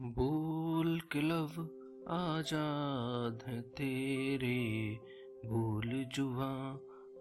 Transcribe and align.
बोल 0.00 1.00
के 1.12 1.20
लब 1.20 1.52
आज़ाद 2.08 3.42
है 3.46 3.60
तेरे, 3.60 4.98
भूल 5.48 6.04
जुआ 6.14 6.48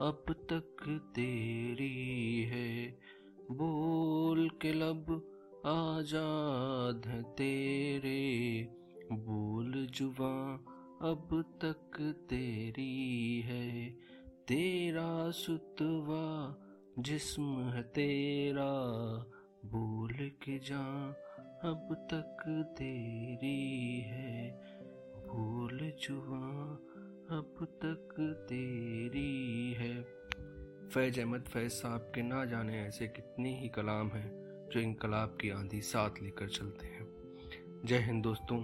अब 0.01 0.23
तक 0.29 0.83
तेरी 1.15 2.41
है। 2.41 2.97
बोल 3.51 4.49
के 4.61 4.73
लब 4.73 5.11
आज़ाद 5.65 7.07
है 7.07 7.21
तेरे 7.23 8.67
बोल 9.11 9.87
जुआ 9.89 10.33
अब 11.09 11.29
तक 11.61 12.01
तेरी 12.29 13.41
है। 13.41 13.89
तेरा 14.47 15.31
सुतवा 15.31 16.57
जिस्म 16.99 17.43
है 17.43 17.83
तेरा 17.83 18.71
बोल 19.65 20.29
के 20.43 20.59
जा 20.59 20.85
अब 21.63 22.07
तक 22.13 22.43
तेरी 22.77 23.99
है। 23.99 24.51
भूल 25.27 25.79
जुआ 26.01 26.47
अब 27.37 27.67
तक 27.85 28.15
तेरी 28.49 29.73
है। 29.73 30.01
फैज 30.89 31.19
अहमद 31.19 31.41
फैज 31.41 31.71
साहब 31.71 32.11
के 32.15 32.21
ना 32.21 32.45
जाने 32.45 32.81
ऐसे 32.81 33.07
कितने 33.07 33.59
ही 33.59 33.69
कलाम 33.69 34.07
हैं 34.07 34.29
जो 34.73 34.79
इनकलाब 34.79 35.37
की 35.41 35.49
आंधी 35.49 35.81
साथ 35.81 36.09
लेकर 36.21 36.47
चलते 36.47 36.87
हैं। 36.87 37.07
जय 37.85 37.97
हिंद 37.97 38.23
दोस्तों, 38.23 38.57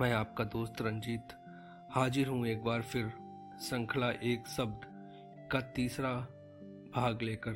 मैं 0.00 0.12
आपका 0.12 0.44
दोस्त 0.44 0.82
रंजीत 0.82 1.28
हाजिर 1.90 2.28
हूँ 2.28 2.46
एक 2.46 2.64
बार 2.64 2.82
फिर 2.82 3.12
श्रृंखला 3.62 4.10
एक 4.10 4.48
शब्द 4.48 4.80
का 5.52 5.60
तीसरा 5.60 6.14
भाग 6.94 7.22
लेकर। 7.22 7.52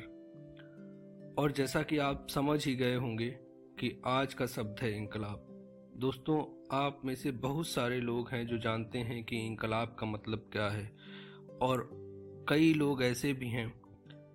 और 1.37 1.51
जैसा 1.51 1.81
कि 1.83 1.97
आप 1.97 2.27
समझ 2.29 2.65
ही 2.65 2.75
गए 2.75 2.95
होंगे 2.95 3.44
कि 3.79 3.89
आज 4.05 4.33
का 4.33 4.45
शब्द 4.45 4.81
है 4.81 4.91
इनकलाब। 4.97 5.47
दोस्तों, 5.97 6.37
आप 6.73 7.01
में 7.05 7.13
से 7.15 7.31
बहुत 7.31 7.67
सारे 7.67 7.99
लोग 7.99 8.29
हैं 8.29 8.45
जो 8.47 8.57
जानते 8.57 8.99
हैं 8.99 9.23
कि 9.23 9.37
इनकलाब 9.37 9.95
का 9.99 10.05
मतलब 10.05 10.49
क्या 10.51 10.67
है, 10.69 10.85
और 11.61 11.89
कई 12.49 12.73
लोग 12.73 13.03
ऐसे 13.03 13.33
भी 13.33 13.49
हैं 13.49 13.73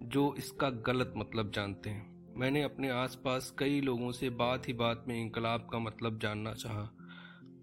जो 0.04 0.34
इसका 0.38 0.70
गलत 0.86 1.12
मतलब 1.16 1.50
जानते 1.50 1.90
हैं। 1.90 2.34
मैंने 2.36 2.62
अपने 2.62 2.90
आसपास 2.90 3.52
कई 3.58 3.80
लोगों 3.80 4.10
से 4.12 4.30
बात 4.30 4.68
ही 4.68 4.72
बात 4.72 5.04
में 5.08 5.14
इनकलाब 5.20 5.68
का 5.72 5.78
मतलब 5.78 6.18
जानना 6.18 6.52
चाहा 6.54 6.84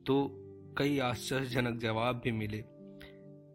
तो 0.06 0.18
कई 0.78 0.98
आश्चर्यजनक 1.02 1.80
जवाब 1.80 2.22
भी 2.24 2.32
मिले। 2.32 2.64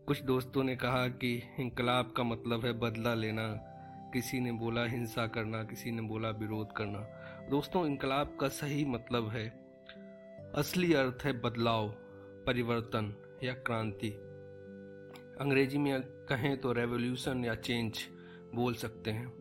कुछ 0.07 0.23
दोस्तों 0.23 0.65
ने 0.65 0.77
कहा 0.77 1.07
कि 1.09 1.35
इनकलाब 1.61 2.13
का 2.17 2.23
मतलब 2.23 2.65
है 2.65 2.73
बदला 2.79 3.15
लेना, 3.15 3.49
किसी 4.15 4.41
ने 4.41 4.53
बोला 4.53 4.85
हिंसा 4.85 5.27
करना, 5.27 5.63
किसी 5.65 5.91
ने 5.91 6.03
बोला 6.03 6.31
विरोध 6.31 6.73
करना। 6.77 7.07
दोस्तों, 7.51 7.87
इनकलाब 7.87 8.37
का 8.41 8.49
सही 8.49 8.85
मतलब 8.85 9.29
है 9.29 9.49
असली 10.57 10.93
अर्थ 10.95 11.25
है 11.25 11.33
बदलाव, 11.41 11.89
परिवर्तन 12.47 13.15
या 13.45 13.53
क्रांति। 13.53 14.09
अंग्रेज़ी 15.41 15.79
में 15.79 16.03
कहें 16.03 16.61
तो 16.61 16.73
रेवोल्यूशन 16.73 17.45
या 17.45 17.55
चेंज 17.55 17.99
बोल 18.55 18.75
सकते 18.75 19.11
हैं। 19.11 19.33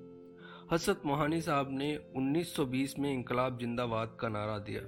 हसरत 0.72 1.02
मोहानी 1.06 1.42
साहब 1.42 1.68
ने 1.72 1.96
1920 2.16 3.00
में 3.00 3.14
इनकलाब 3.14 3.58
जिंदाबाद 3.58 4.18
का 4.22 4.30
नारा 4.30 4.58
दिया, 4.58 4.82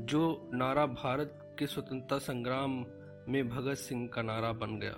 जो 0.00 0.50
नारा 0.54 0.86
भारत 0.86 1.56
के 1.58 1.66
स्वतंत्रता 1.66 2.18
संग्राम 2.18 2.84
में 3.28 3.48
भगत 3.48 3.76
सिंह 3.76 4.08
का 4.08 4.22
नारा 4.22 4.52
बन 4.52 4.78
गया। 4.78 4.96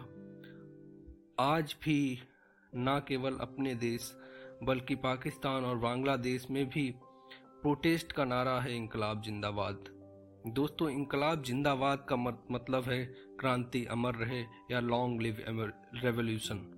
आज 1.41 1.77
भी 1.85 2.19
न 2.75 3.01
केवल 3.09 3.37
अपने 3.41 3.75
देश, 3.75 4.15
बल्कि 4.63 4.95
पाकिस्तान 4.95 5.65
और 5.65 5.77
बांग्लादेश 5.77 6.51
में 6.51 6.69
भी 6.69 6.95
प्रोटेस्ट 7.62 8.12
का 8.12 8.25
नारा 8.25 8.61
है 8.61 8.75
इनकलाब 8.77 9.23
जिंदाबाद। 9.23 9.84
दोस्तों, 10.48 10.89
इनकलाब 10.91 11.42
जिंदाबाद 11.42 12.05
का 12.09 12.17
मतलब 12.17 12.84
है 12.84 13.05
क्रांति, 13.41 13.84
अमर 13.87 14.14
रहे 14.14 14.41
या 14.70 14.81
लॉन्ग 14.81 15.23
लिव 15.23 15.37
रेवोल्यूशन 15.95 16.75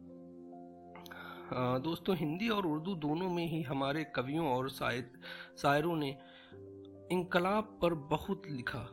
दोस्तों, 1.84 2.16
हिंदी 2.16 2.48
और 2.48 2.66
उर्दू 2.66 2.94
दोनों 2.96 3.28
में 3.30 3.46
ही 3.46 3.60
हमारे 3.62 4.04
कवियों 4.16 4.46
और 4.48 4.68
शायरों 4.70 5.96
ने 5.96 6.08
इनकलाब 7.12 7.78
पर 7.82 7.94
बहुत 8.10 8.42
लिखा। 8.48 8.86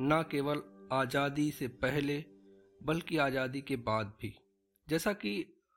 न 0.00 0.22
केवल 0.30 0.62
आज़ादी 0.92 1.50
से 1.50 1.68
पहले, 1.78 2.24
बल्कि 2.80 3.16
आज़ादी 3.18 3.60
के 3.60 3.76
बाद 3.82 4.12
भी। 4.20 4.34
जैसा 4.88 5.12
कि 5.14 5.32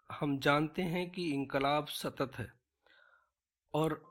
हम 0.09 0.38
जानते 0.40 0.81
हैं 0.84 1.09
कि 1.12 1.29
इनकलाब 1.34 1.85
सतत 1.88 2.31
है 2.38 2.47
और 3.73 4.02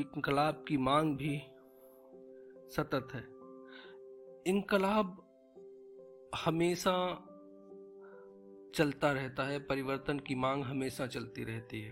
इनकलाब 0.00 0.64
की 0.68 0.76
मांग 0.76 1.16
भी 1.16 1.36
सतत 2.70 3.08
है। 3.14 3.20
इनकलाब 4.46 5.16
हमेशा 6.44 6.92
चलता 8.74 9.12
रहता 9.12 9.44
है, 9.44 9.58
परिवर्तन 9.58 10.18
की 10.18 10.34
मांग 10.34 10.64
हमेशा 10.64 11.06
चलती 11.06 11.44
रहती 11.44 11.80
है। 11.80 11.90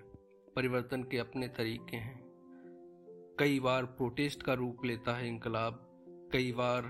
परिवर्तन 0.56 1.02
के 1.02 1.18
अपने 1.18 1.48
तरीके 1.48 1.96
हैं। 1.96 2.16
कई 3.38 3.60
बार 3.60 3.84
प्रोटेस्ट 3.84 4.42
का 4.42 4.54
रूप 4.54 4.84
लेता 4.84 5.12
है 5.12 5.28
इनकलाब, 5.28 5.84
कई 6.32 6.52
बार 6.52 6.82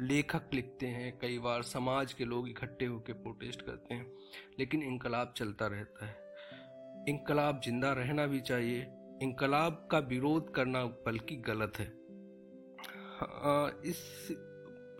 लेखक 0.00 0.54
लिखते 0.54 0.86
हैं, 0.86 1.18
कई 1.18 1.38
बार 1.38 1.62
समाज 1.62 2.12
के 2.12 2.24
लोग 2.24 2.48
इकट्ठे 2.48 2.86
होकर 2.86 3.12
प्रोटेस्ट 3.12 3.62
करते 3.62 3.94
हैं, 3.94 4.12
लेकिन 4.58 4.82
इनकलाब 4.82 5.34
चलता 5.36 5.66
रहता 5.66 6.06
है। 6.06 6.28
इनकलाब 7.08 7.60
ज़िंदा 7.64 7.92
रहना 7.92 8.26
भी 8.26 8.40
चाहिए 8.40 8.80
इनकलाब 9.22 9.88
का 9.90 9.98
विरोध 9.98 10.52
करना 10.54 10.84
बल्कि 11.06 11.36
गलत 11.46 11.78
है। 11.78 11.86
इस 13.90 14.00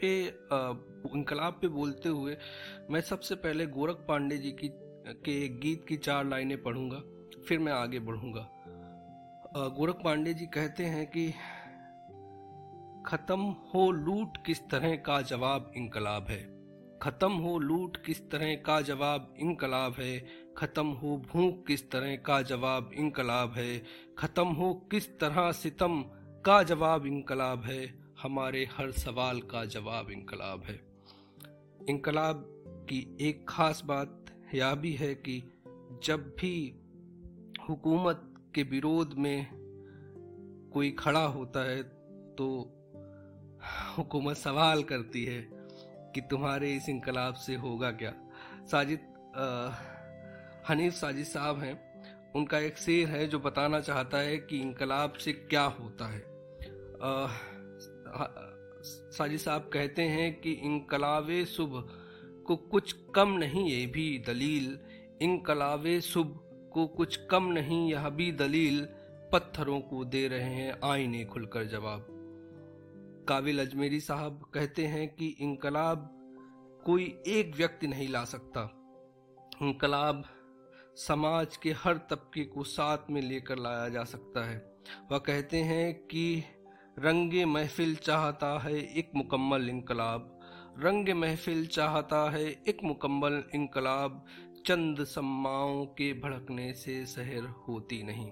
पे 0.01 0.11
इनकलाब 1.15 1.59
पे 1.61 1.69
बोलते 1.69 2.09
हुए 2.09 2.37
मैं 2.91 3.01
सबसे 3.01 3.35
पहले 3.35 3.67
गोरख 3.69 4.05
पांडे 4.09 4.39
जी 4.39 4.51
की, 4.53 4.69
के 4.69 5.49
गीत 5.49 5.85
की 5.89 5.97
चार 5.97 6.25
लाइनें 6.25 6.63
पढ़ूँगा, 6.63 7.03
फिर 7.49 7.59
मैं 7.59 7.73
आगे 7.73 7.99
बढ़ूँगा। 8.01 8.49
गोरख 9.77 10.03
पांडे 10.05 10.35
जी 10.35 10.47
कहते 10.47 10.85
हैं 10.85 11.07
कि, 11.07 11.29
खत्म 13.07 13.41
हो 13.75 13.91
लूट 13.91 14.37
किस 14.47 14.61
तरह 14.71 14.97
का 14.97 15.21
जवाब 15.23 15.73
इनकलाब 15.77 16.27
है? 16.29 16.43
खत्म 17.03 17.33
हो 17.33 17.59
लूट 17.59 17.97
किस 17.97 18.21
तरह 18.31 18.55
का 18.57 18.81
जवाब 18.81 19.35
इनकलाब 19.39 19.95
है? 19.99 20.19
खत्म 20.57 20.87
हो 20.87 21.17
भूख 21.17 21.67
किस 21.67 21.91
तरह 21.91 22.17
का 22.17 22.43
जवाब 22.43 22.91
इनकलाब 22.95 23.53
है? 23.53 23.83
खत्म 24.19 24.49
हो 24.49 24.75
किस 24.91 25.19
तरह 25.19 25.53
सितम 25.53 26.03
का 26.45 26.63
जवाब 26.63 27.07
इनकलाब 27.07 27.63
है? 27.63 28.01
हमारे 28.23 28.65
हर 28.65 28.91
सवाल 28.91 29.41
का 29.41 29.65
जवाब 29.65 30.11
इनकलाब 30.11 30.63
है। 30.63 30.81
इनकलाब 31.89 32.45
की 32.89 33.17
एक 33.21 33.47
खास 33.49 33.83
बात 33.85 34.25
यह 34.55 34.75
भी 34.75 34.93
है 34.93 35.15
कि 35.15 35.43
जब 36.05 36.37
भी 36.41 36.75
हुकूमत 37.69 38.35
के 38.55 38.63
विरोध 38.63 39.15
में 39.15 39.47
कोई 40.73 40.91
खड़ा 40.91 41.25
होता 41.25 41.71
है 41.71 41.83
तो 42.35 42.49
हुकूमत 43.99 44.37
सवाल 44.37 44.83
करती 44.83 45.25
है 45.25 45.49
कि 46.15 46.21
तुम्हारे 46.21 46.75
इस 46.77 46.89
इनकलाब 46.89 47.35
से 47.35 47.55
होगा 47.55 47.91
क्या? 47.91 48.15
साजिद 48.71 49.01
हनीफ 50.71 50.93
साजिद 50.93 51.25
साहब 51.25 51.59
हैं। 51.59 52.33
उनका 52.33 52.59
एक 52.59 52.77
शेर 52.79 53.09
है 53.09 53.27
जो 53.27 53.39
बताना 53.39 53.81
चाहता 53.81 54.19
है 54.19 54.39
कि 54.39 54.59
इनकलाब 54.59 55.13
से 55.13 55.33
क्या 55.33 55.63
होता 55.63 56.07
है। 56.07 56.23
साजिद 58.85 59.39
साहब 59.39 59.71
कहते 59.73 60.03
हैं 60.03 60.41
कि 60.41 60.53
इनकलाब 60.53 61.27
सुबह 61.45 61.81
को 62.47 62.57
कुछ 62.57 62.93
कम 63.15 63.29
नहीं, 63.29 63.71
ये 63.71 63.87
भी 63.87 64.19
दलील। 64.19 64.79
इनकलाब 65.23 65.85
सुबह 66.01 66.71
को 66.73 66.87
कुछ 66.87 67.17
कम 67.17 67.45
नहीं, 67.45 67.91
यह 67.93 68.09
भी 68.09 68.33
दलील। 68.33 68.89
पत्थरों 69.33 69.81
को 69.81 70.05
दे 70.05 70.29
रहे 70.29 70.55
हैं 70.55 70.79
आईने 70.85 71.25
खुलकर 71.25 71.65
जवाब। 71.65 72.07
काबिल 73.29 73.61
अजमेरी 73.61 74.01
साहब 74.01 74.51
कहते 74.55 74.87
हैं 74.87 75.09
कि 75.15 75.37
इनकलाब 75.41 76.11
कोई 76.87 77.05
एक 77.27 77.57
व्यक्ति 77.57 77.87
नहीं 77.87 78.09
ला 78.09 78.25
सकता। 78.25 78.71
इनकलाब 79.63 80.25
समाज 81.01 81.57
के 81.57 81.71
हर 81.73 81.99
तबके 82.11 82.45
को 82.45 82.63
साथ 82.65 83.11
में 83.11 83.21
लेकर 83.23 83.59
लाया 83.59 83.89
जा 83.89 84.05
सकता 84.05 84.45
है। 84.45 84.57
वह 85.11 85.19
कहते 85.19 85.57
हैं 85.57 85.95
कि 86.07 86.43
रंग 86.99 87.33
महफिल 87.47 87.95
चाहता 87.97 88.59
है 88.59 88.75
एक 88.99 89.11
मुकम्मल 89.17 89.69
इनकलाब। 89.69 90.39
रंग 90.79 91.09
महफिल 91.09 91.67
चाहता 91.67 92.19
है 92.31 92.45
एक 92.69 92.79
मुकम्मल 92.85 93.43
इनकलाब। 93.55 94.25
चंद 94.67 95.05
सम्माओं 95.05 95.85
के 95.87 96.13
भड़कने 96.13 96.73
से 96.75 97.05
शहर 97.07 97.47
होती 97.69 98.03
नहीं। 98.03 98.31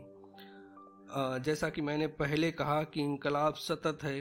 जैसा 1.42 1.68
कि 1.68 1.82
मैंने 1.82 2.06
पहले 2.06 2.50
कहा 2.52 2.82
कि 2.84 3.00
इनकलाब 3.00 3.54
सतत 3.54 3.98
है। 4.02 4.18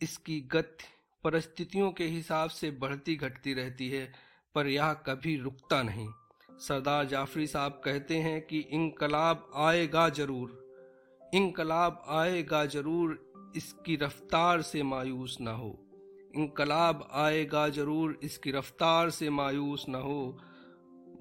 इसकी 0.00 0.40
गति 0.52 0.84
परिस्थितियों 1.24 1.90
के 1.92 2.04
हिसाब 2.04 2.50
से 2.50 2.70
बढ़ती 2.70 3.16
घटती 3.16 3.54
रहती 3.54 3.88
है, 3.88 4.12
पर 4.54 4.66
यह 4.66 4.92
कभी 4.92 5.36
रुकता 5.36 5.82
नहीं। 5.82 6.08
सरदार 6.58 7.06
जाफरी 7.06 7.46
साहब 7.46 7.80
कहते 7.84 8.16
हैं 8.16 8.42
कि 8.42 8.58
इनकलाब 8.58 9.50
आएगा 9.54 10.08
ज़रूर, 10.08 10.64
इनकलाब 11.34 12.02
आएगा 12.08 12.66
ज़रूर, 12.66 13.32
इसकी 13.56 13.96
रफ्तार 13.96 14.62
से 14.62 14.82
मायूस 14.82 15.38
ना 15.40 15.52
हो। 15.52 15.78
इनकलाब 16.36 17.08
आएगा 17.12 17.68
ज़रूर, 17.68 18.20
इसकी 18.22 18.50
रफ्तार 18.50 19.10
से 19.10 19.30
मायूस 19.30 19.86
ना 19.88 19.98
हो। 19.98 20.38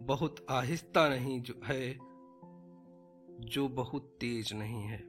बहुत 0.02 0.46
आहिस्ता 0.50 1.10
नहीं 1.10 1.42
जो 1.42 1.54
है, 1.66 2.00
जो 3.40 3.68
बहुत 3.68 4.18
तेज 4.20 4.54
नहीं 4.54 4.84
है। 4.84 5.04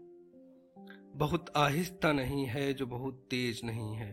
बहुत 1.17 1.53
आहिस्ता 1.56 2.12
नहीं 2.12 2.47
है, 2.47 2.75
जो 2.75 2.87
बहुत 2.87 3.27
तेज 3.31 3.61
नहीं 3.65 3.94
है। 3.94 4.11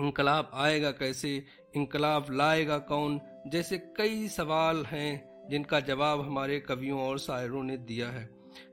इनकलाब 0.00 0.50
आएगा 0.54 0.90
कैसे? 0.90 1.44
इनकलाब 1.76 2.26
लाएगा 2.30 2.78
कौन? 2.78 3.20
जैसे 3.46 3.78
कई 3.78 4.28
सवाल 4.28 4.84
हैं, 4.86 5.30
जिनका 5.50 5.80
जवाब 5.80 6.20
हमारे 6.20 6.60
कवियों 6.60 7.00
और 7.00 7.18
शायरों 7.18 7.62
ने 7.62 7.76
दिया 7.76 8.08
है। 8.08 8.28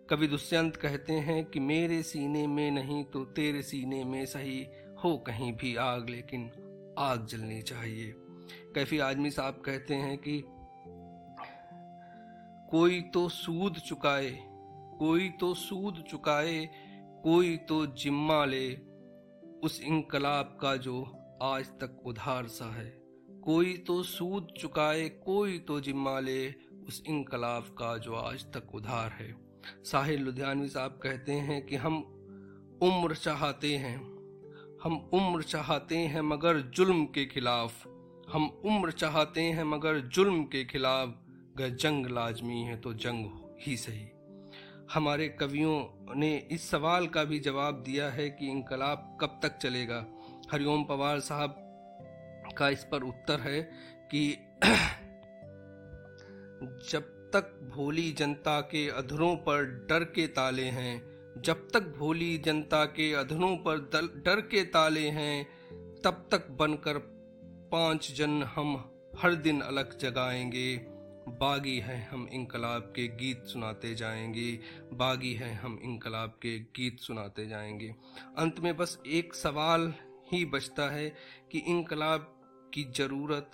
कवि 0.10 0.28
दुष्यंत 0.28 0.76
कहते 0.76 1.14
हैं 1.14 1.46
कि 1.46 1.60
मेरे 1.60 2.04
सीने 2.04 2.48
में 2.48 2.72
नहीं 2.72 3.04
तो 3.04 3.26
तेरे 3.26 3.62
सीने 3.62 4.04
में 4.04 4.26
सही 4.26 4.68
हो 5.04 5.18
कहीं 5.18 5.54
भी 5.54 5.76
आग, 5.76 6.10
लेकिन 6.10 6.52
आग 6.98 7.26
जलनी 7.26 7.62
चाहिए। 7.62 8.14
कैफी 8.76 9.00
आदमी 9.00 9.32
साहब 9.32 9.62
कहते 9.66 9.96
हैं 9.96 10.18
कि 10.18 10.44
कोई 12.72 13.02
तो 13.02 13.30
सूद 13.30 13.74
चुकाए, 13.74 14.40
कोई 15.00 15.30
तो 15.30 15.54
सूद 15.54 16.04
चुकाए, 16.10 16.70
कोई 17.24 17.58
तो 17.58 17.86
जिम्मा 17.88 18.46
ले, 18.46 18.74
उस 19.64 19.82
इनकलाब 19.82 20.58
का 20.62 20.76
जो 20.76 21.23
आज 21.44 21.66
तक 21.66 22.04
उधार 22.06 22.48
सा 22.48 22.76
है। 22.76 23.04
कोई 23.44 23.78
तो 23.78 24.04
सूद 24.04 24.48
चुकाए, 24.62 25.10
कोई 25.10 25.60
तो 25.60 25.80
जिम्मा 25.82 26.20
ले। 26.20 26.50
उस 26.88 27.04
इनकलाब 27.08 27.64
का 27.64 27.98
जो 27.98 28.16
आज 28.16 28.44
तक 28.44 28.76
उधार 28.76 29.12
है। 29.12 29.36
साहिर 29.84 30.20
लुधियानवी 30.20 30.70
साहब 30.70 31.00
कहते 31.04 31.32
हैं 31.32 31.66
कि 31.66 31.76
हम 31.76 31.98
उम्र 32.84 33.16
चाहते 33.16 33.76
हैं। 33.76 33.98
हम 34.84 35.10
उम्र 35.14 35.44
चाहते 35.44 35.98
हैं 35.98 36.22
मगर 36.22 36.60
जुल्म 36.60 37.06
के 37.06 37.26
खिलाफ। 37.26 37.88
हम 38.34 38.62
उम्र 38.66 38.92
चाहते 38.92 39.42
हैं 39.42 39.64
मगर 39.64 40.00
जुल्म 40.00 40.44
के 40.44 40.66
खिलाफ। 40.66 41.10
अगर 41.10 41.70
जंग 41.70 42.06
लाजमी 42.06 42.62
है 42.62 42.82
तो 42.82 42.94
जंग 42.94 43.30
ही 43.62 43.78
सही। 43.78 44.08
हमारे 44.94 45.30
कवियों 45.30 46.06
ने 46.16 46.48
इस 46.52 46.70
सवाल 46.70 47.08
का 47.08 47.24
भी 47.24 47.40
जवाब 47.40 47.84
दिया 47.84 48.10
है 48.10 48.30
कि 48.30 48.48
इनकलाब 48.48 49.18
कब 49.22 49.40
तक 49.44 49.58
चलेगा। 49.58 50.13
हरिओम 50.52 50.84
पवार 50.84 51.20
साहब 51.20 51.56
का 52.58 52.70
इस 52.70 52.84
पर 52.84 53.04
उत्तर 53.04 53.40
है 53.40 53.62
कि 54.16 54.38
जब 56.92 57.04
तक 57.34 57.72
भोली 57.76 58.12
जनता 58.12 58.62
के 58.62 58.90
अधरों 58.90 59.36
पर 59.36 59.64
डर 59.90 60.04
के 60.04 60.28
ताले 60.28 60.64
हैं, 60.64 61.02
जब 61.42 61.68
तक 61.74 61.82
भोली 61.98 62.38
जनता 62.38 62.86
के 62.86 63.14
अधरों 63.14 63.58
पर 63.58 63.78
डर 64.26 64.42
के 64.42 64.64
ताले 64.64 65.08
हैं, 65.10 65.44
तब 66.04 66.28
तक 66.32 66.50
बनकर 66.50 66.98
पाँच 67.72 68.12
जन 68.12 68.44
हम 68.44 68.92
हर 69.20 69.36
दिन 69.36 69.62
अलग 69.62 70.00
जगाएँगे। 70.00 70.78
बागी 71.30 71.80
हैं 71.80 72.10
हम 72.10 72.30
इनकलाब 72.34 72.82
के 72.82 73.08
गीत 73.08 73.44
सुनाते 73.46 73.96
जाएँगे। 73.96 74.60
बागी 74.94 75.34
हैं 75.34 75.54
हम 75.62 75.80
इनकलाब 75.84 76.30
के 76.30 76.60
गीत 76.60 77.00
सुनाते 77.00 77.48
जाएँगे। 77.48 77.96
अंत 78.38 78.60
में 78.60 78.78
बस 78.78 79.00
एक 79.08 79.34
सवाल 79.34 79.94
ही 80.34 80.46
बचता 80.46 80.90
है 80.90 81.10
कि 81.52 81.60
इनकलाब 81.60 82.30
की 82.74 82.84
ज़रूरत 82.84 83.52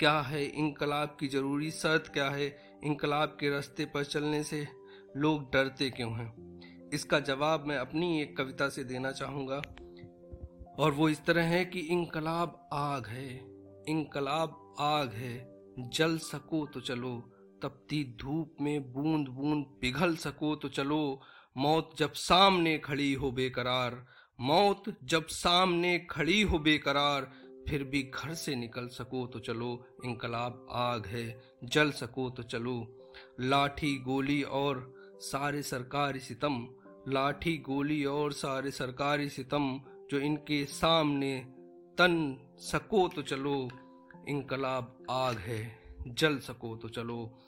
क्या 0.00 0.20
है, 0.20 0.44
इनकलाब 0.44 1.16
की 1.20 1.28
ज़रूरी 1.28 1.70
शर्त 1.70 2.10
क्या 2.12 2.28
है, 2.30 2.78
इनकलाब 2.84 3.36
के 3.40 3.50
रास्ते 3.50 3.84
पर 3.84 4.04
चलने 4.04 4.42
से 4.42 4.66
लोग 5.16 5.52
डरते 5.52 5.90
क्यों 5.90 6.12
हैं? 6.12 6.90
इसका 6.94 7.20
जवाब 7.20 7.64
मैं 7.66 7.76
अपनी 7.76 8.22
एक 8.22 8.36
कविता 8.36 8.68
से 8.68 8.84
देना 8.84 9.10
चाहूँगा। 9.12 9.62
और 10.78 10.92
वो 10.92 11.08
इस 11.08 11.24
तरह 11.24 11.44
है 11.44 11.64
कि 11.64 11.80
इनकलाब 11.80 12.68
आग 12.72 13.06
है, 13.06 13.36
इनकलाब 13.88 14.74
आग 14.80 15.12
है। 15.12 15.36
जल 15.78 16.18
सको 16.18 16.66
तो 16.66 16.80
चलो, 16.80 17.30
तपती 17.62 18.04
धूप 18.20 18.56
में 18.60 18.92
बूंद 18.92 19.28
बूंद 19.28 19.64
पिघल 19.80 20.16
सको 20.16 20.54
तो 20.56 20.68
चलो। 20.68 21.20
मौत 21.56 21.90
जब 21.98 22.12
सामने 22.12 22.78
खड़ी 22.78 23.12
हो 23.12 23.30
बेकरार 23.32 24.06
मौत 24.40 24.96
जब 25.04 25.26
सामने 25.26 25.98
खड़ी 25.98 26.42
हो 26.42 26.58
बेकरार, 26.58 27.32
फिर 27.68 27.84
भी 27.84 28.02
घर 28.02 28.34
से 28.34 28.54
निकल 28.56 28.88
सको 28.88 29.26
तो 29.26 29.38
चलो, 29.38 29.86
इनकलाब 30.04 30.66
आग 30.70 31.06
है, 31.06 31.42
जल 31.64 31.90
सको 31.90 32.30
तो 32.30 32.42
चलो। 32.42 33.08
लाठी 33.40 33.98
गोली 33.98 34.42
और 34.42 34.94
सारे 35.20 35.62
सरकारी 35.62 36.20
सितम, 36.20 36.68
लाठी 37.08 37.58
गोली 37.58 38.04
और 38.04 38.32
सारे 38.32 38.70
सरकारी 38.70 39.28
सितम, 39.28 39.80
जो 40.10 40.18
इनके 40.18 40.64
सामने 40.64 41.38
तन 41.98 42.36
सको 42.58 43.08
तो 43.08 43.22
चलो, 43.22 43.70
इनकलाब 44.28 45.06
आग 45.10 45.36
है, 45.36 45.78
जल 46.08 46.38
सको 46.38 46.76
तो 46.76 46.88
चलो। 46.88 47.38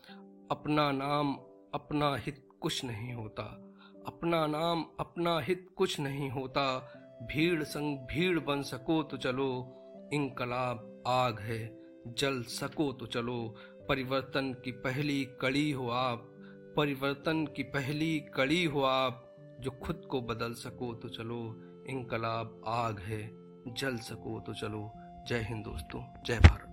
अपना 0.51 0.93
नाम, 0.93 1.35
अपना 1.75 2.17
हित 2.17 2.49
कुछ 2.61 2.85
नहीं 2.85 3.13
होता। 3.15 3.70
अपना 4.11 4.47
नाम, 4.47 4.85
अपना 5.01 5.41
हित 5.41 5.71
कुछ 5.77 6.01
नहीं 6.01 6.31
होता। 6.31 6.93
भीड़ 7.23 7.63
संग 7.63 7.99
भीड़ 7.99 8.41
बन 8.41 8.63
सको 8.63 9.03
तो 9.03 9.17
चलो। 9.17 9.77
इनकलाब 10.13 11.03
आग 11.07 11.41
है, 11.41 11.81
जल 12.07 12.43
सको 12.43 12.93
तो 12.93 13.07
चलो। 13.07 13.55
परिवर्तन 13.89 14.53
की 14.53 14.73
पहली 14.73 15.25
कड़ी 15.25 15.71
हो 15.71 15.89
आप, 15.89 16.23
परिवर्तन 16.77 17.47
की 17.47 17.63
पहली 17.63 18.21
कड़ी 18.21 18.65
हो 18.65 18.83
आप। 18.83 19.27
जो 19.61 19.71
खुद 19.71 20.03
को 20.11 20.21
बदल 20.21 20.53
सको 20.53 20.95
तो 20.95 21.09
चलो। 21.09 21.57
इनकलाब 21.89 22.63
आग 22.67 22.99
है, 22.99 23.31
जल 23.75 23.97
सको 23.97 24.41
तो 24.41 24.55
चलो। 24.55 24.93
जय 25.29 25.39
हिंद 25.39 25.65
दोस्तों, 25.65 26.23
जय 26.27 26.39
भारत। 26.39 26.70